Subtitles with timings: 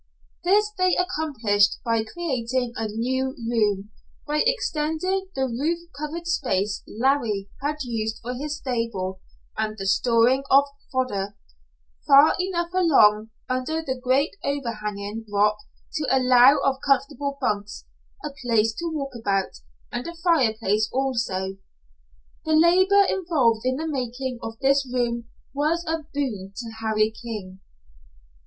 [0.43, 3.91] This they accomplished by creating a new room,
[4.25, 9.21] by extending the roof covered space Larry had used for his stable
[9.55, 11.35] and the storing of fodder,
[12.07, 15.57] far enough along under the great overhanging rock
[15.97, 17.85] to allow of comfortable bunks,
[18.25, 19.57] a place to walk about,
[19.91, 21.57] and a fireplace also.
[22.43, 27.59] The labor involved in the making of this room was a boon to Harry King.